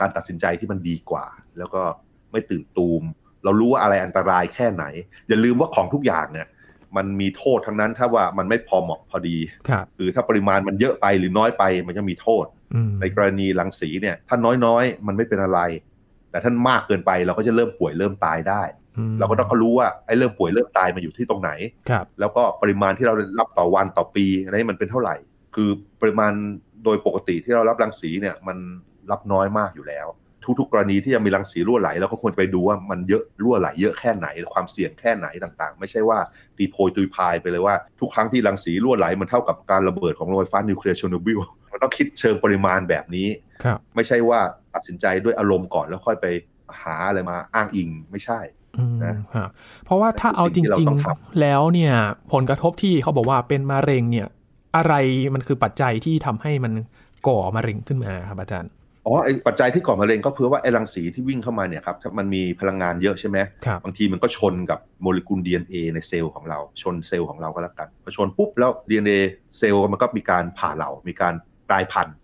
[0.00, 1.24] การตัดสินใจที่มันดีกว่า
[1.58, 1.82] แล้วก็
[2.32, 3.02] ไม่ตื่นตูม
[3.44, 4.84] เรารู้ว่าอะไรอันตรายแค่ไหน
[5.28, 6.46] อย่าลืมว่าของทุกอย่างเนี่ย
[6.96, 9.36] มันมีโทษทั้งนั้นถ้าว่ามันไม่พอเหมาะพอดี
[9.96, 12.44] คือถ้าปริมาณมันเยอะไปหรือน้อยไปมันจะมีโทษ
[13.00, 15.60] ในกรณีหลังสีเนี่ย ถ้าน้อยๆ มันไม่เป็นอะไร
[16.30, 18.62] แต่ท่านมากเกินไปเราก็จะเริ่มป่วยเริ่มตายได้
[19.18, 21.50] เราก็ต้องรู้ว่าไอ้เริ่มป่วยเริ่มตายมาอยู่ที่ตรงไหน
[21.90, 25.16] ครับแล้วก็ปริมาณที่เรารับต่อวันต่อปีอะไรมันเป็นเท่าไหร่
[25.54, 26.32] คือปริมาณ
[26.84, 28.58] โดยปกติที่เรารับรังสีเนี่ยมัน
[29.10, 30.06] รับน้อยมากอยู่แล้ว
[30.58, 36.18] ทุกๆ กรณีที่จะมีรังสีรั่วไหลเราก็ควรไปดูว่ามันเยอะรั่วไหลเยอะแค่ไหนความเสี่ยงแค่ไหนต่างๆ ไม่ใช่ว่า
[36.56, 41.38] ตีโพยตุยพายไปเลยว่า ทุกครั้งที่รังสีรั่วไหลมันเท่ากับการระเบิดของโรงไฟฟ้านิวเคลียร์เชอร์โนบิล
[41.72, 43.28] มันต้องคิดเชิงปริมาณแบบนี้
[43.94, 44.40] ไม่ใช่ว่า
[44.74, 46.26] ตัดสินใจด้วยอารมณ์ก่อนแล้วค่อยไป
[46.82, 48.40] หาอะไรมาอ้างอิงไม่ใช่
[49.04, 49.16] นะ
[49.84, 51.94] เพราะว่าถ้าเอาจริง ๆ แล้วเนี่ย
[52.32, 54.26] ผลกระทบที่เขาบอกว่าเป็นมะเร็งเนี่ย
[54.76, 54.94] อะไร
[55.34, 56.72] มันคือปัจจัยที่ทำให้มัน
[57.28, 58.70] ก่อมะเร็งขึ้นมาครับอาจารย์
[59.06, 63.38] อ๋อไอปัจจัยที่ก่อมะเร็งก็เพื่อว่าไอรังสีที่วิ่งเข้ามาเนี่ยครับมันมีพลังงานเยอะใช่ไหม
[63.84, 69.18] บางทีมันก็ชนกับโมเลกุล DNA ในเซลล์ของเรา ชนเซลล์ของเราก็แล้วกันพอชนปุ๊บแล้ว DNA
[69.58, 71.34] เซลล์มันก็มีการผ่าเหลามีการ
[71.68, 72.16] กลายพันธุ์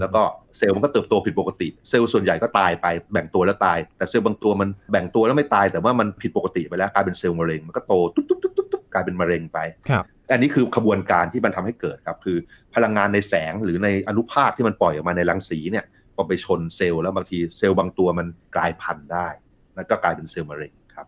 [0.00, 0.22] แล้วก็
[0.58, 9.58] เซลล์มันก็เติบโตผิดปกติ เซลล์ส่วนใหญ่ก็ตายไปแบ่งตัวแล้วตาย แต่เซลล์บางตัวมันแบ่งตัวแล้วไม่ตาย แต่ว่ามันผิดปกติไปแล้วกลายเป็นเซลล์มะเร็งมันก็โตตุ๊บตุ๊บตุ๊บตุ๊บกลายเป็นมะเร็งไป
[9.90, 12.36] ครับอันนี้คือขบวนการที่มันทำให้เกิดครับคือ
[12.74, 19.28] พลังงานในแสงหรือในอนุภาคที่มันปล่อยออกมาในรังสีเนี่ยพอไปชนเซลล์แล้วบางทีเซลล์บางตัวมันกลายพันธุ์ได้
[19.76, 21.06] แล้วก็กลายเป็นเซลล์มะเร็งครับ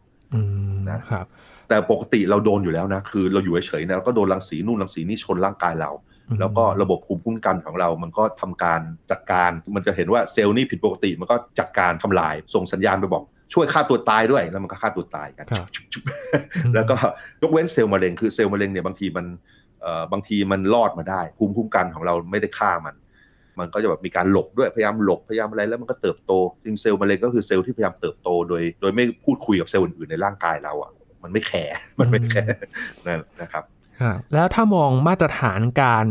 [0.90, 1.26] นะครับ
[1.68, 5.90] แต่ปกติเราโดนอยู่แล้วนะคือเราอยู่เฉยๆนะเราก็โดนรังสีนู่นรังสีนี่ชนร่างกายเรา
[6.40, 13.22] แล้วก็ระบบภูมิคุ้มกันของเรา มันก็ทำการจัดการ มันจะเห็นว่าเซลล์นี่ผิดปกติ มันก็จัดการทำลาย ส่งสัญญาณไปบอก
[13.54, 15.46] ช่วยฆ่าตัวตายด้วย แล้วมันก็ฆ่าตัวตายกัน
[16.74, 16.96] แล้วก็
[17.42, 19.26] ยกเว้นเซลล์มะเร็ง คือเซลล์มะเร็งเนี่ยบางทีมัน
[20.12, 22.94] บางทีมันรอดมาได้ ภูมิคุ้มกันของเราไม่ได้ฆ่ามัน
[23.58, 26.32] มันก็จะแบบมีการหลบด้วย พยายามหลบ พยายามอะไร แล้วมันก็เติบโต
[26.64, 30.90] จริงเซลล์มะเร็งก็คือเซลล์ที่พยายามเติบโต โดย โดยไม่พูดคุยกับเซลล์อื่นๆในร่างกายเราอะ
[31.22, 32.56] มันไม่แคร์ มันไม่แคร์
[33.06, 33.64] นั่นนะครับ
[34.34, 36.06] แล้วถ้ามองมาตรฐานการ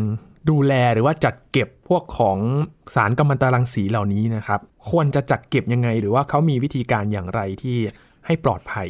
[0.49, 2.37] ดูแลหรือว่าจัดเก็บพวกของ
[2.95, 7.77] สารกัมมันตรังสีเหล่านี้นะครับ ควรจะจัดเก็บยังไง หรือว่าเขามีวิธีการอย่างไรที่
[8.25, 8.89] ให้ปลอดภัย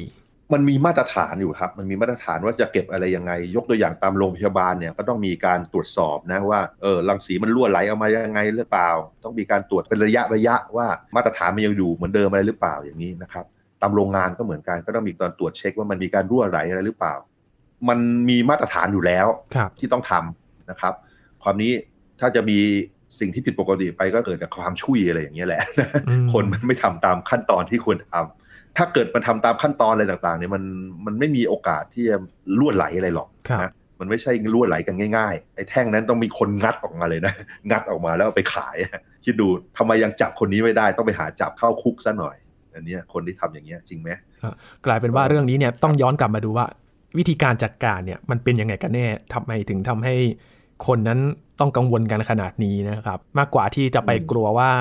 [0.54, 8.90] มันมีมาตรฐานอยู่ครับ มันมีมาตรฐานว่าจะเก็บอะไรยังไง ยกตัวอย่างตามโรงพยาบาลเนี่ยก็ต้องมีการตรวจสอบนะว่าเออรังสีมันรั่วไหลออกมายังไงหรือเปล่า
[9.24, 13.46] ต้องมีการตรวจเป็นระยะระยะว่ามาตรฐานมันยังอยู่เหมือนเดิมอะไรหรือเปล่าอย่างนี้นะครับ
[13.82, 17.16] ตามโรงงานก็เหมือนกันก็ต้องมีการตรวจเช็คว่ามันมีการรั่วไหลอะไรหรือเปล่า
[17.90, 19.28] มันมีมาตรฐานอยู่แล้ว
[19.80, 20.94] ที่ต้องทำนะครับ
[21.44, 21.72] ความนี้
[22.20, 22.60] ถ้าจะมี
[23.20, 25.62] สิ่งที่ผิดปกติไปก็เกิดจากความช่วยอะไรอย่างเงี้ยแหละ
[26.34, 30.63] คนมันไม่ทำตามขั้นตอนที่ควรทำถ้าเกิดมันทาตามขั้นตอนอะไรต่างๆเนี่ยมัน
[31.06, 32.16] มันไม่มีโอกาสที่จะ
[32.60, 33.30] ล่วไหลอะไรหรอก
[33.63, 37.34] นะมันไม่ใช่ล่วไหลกันง่ายๆไอ้แท่งนั้นต้องมีคนงัดออกมาเลยนะ
[37.72, 38.76] งัดออกมาแล้วไปขาย
[39.26, 42.36] คิดดูทำไมยังจับคนนี้ไม่ได้ต้องไปหาจับเข้าคุกซะหน่อย
[42.74, 44.10] อันนี้คนที่ทำอย่างเงี้ยจริงไหม
[44.86, 46.66] กลายเป็นว่าเรื่องนี้เนี่ยต้องย้อนกลับมาดูว่า
[47.17, 50.15] วิธีการจัดการเนี่ยมันเป็นยังไงกันแน่ทำไมถึงทำให้
[50.88, 51.20] คนนั้น
[51.60, 54.72] ต้องกังวลกันขนาดนี้นะครับ มากกว่าที่จะไปกลัวว่า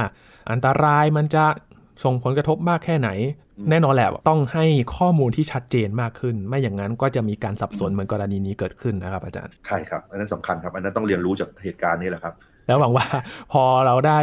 [0.51, 1.45] อันตรายมันจะ
[2.05, 3.11] ส่งผลกระทบมากแค่ไหน
[3.71, 12.35] แน่นอนแหละต้องให้ข้อมูลที่ชัดเจนมากขึ้น ไม่อย่างนั้นก็จะมีการสับสนเหมือนกรณีนี้เกิดขึ้นนะครับ อาจารย์ใช่ครับ อันนั้นสำคัญครับ อันนั้นต้องเรียนรู้จากเหตุการณ์นี้แหละครับ
[12.67, 13.07] แล้วหวังว่า
[13.53, 14.21] พอเราได้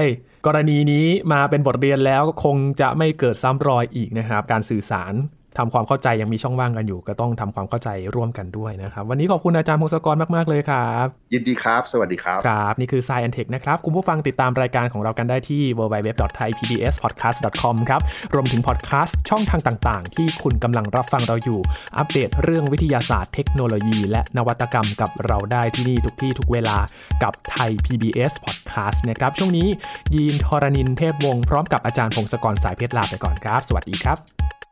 [0.47, 5.13] กรณีนี้มาเป็นบทเรียนแล้วคงจะไม่เกิดซ้ำรอยอีกนะครับ การสื่อสาร
[5.57, 18.01] ทำความเข้าใจยังมีช่องว่างกันอยู่ ก็ต้องทำความเข้าใจร่วมกันด้วยนะครับ วันนี้ขอบคุณอาจารย์พงศกรมาก ๆ เลยครับ ยินดีครับ สวัสดีครับ ครับ นี่คือ Science Tech นะครับ คุณผู้ฟังติดตามรายการของเรากันได้ที่ www.thaipbspodcast.com ครับ
[18.33, 21.59] รวมถึงพอดแคสต์ช่องทางต่างๆ ที่คุณกำลังรับฟังเราอยู่
[21.97, 26.77] อัปเดตเรื่องวิทยาศาสตร์เทคโนโลยี และนวัตกรรมกับเราได้ที่นี่ทุกที่ทุกเวลา
[27.23, 29.67] กับไทย PBS Podcast นะครับช่วงนี้
[30.15, 34.62] ยีนทรณินเทพวงศ์พร้อมกับอาจารย์พงศกรสายเพชรลาไปก่อนครับ สวัสดีครับ